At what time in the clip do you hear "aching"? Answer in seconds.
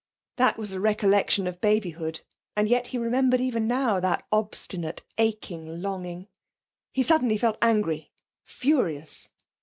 5.19-5.79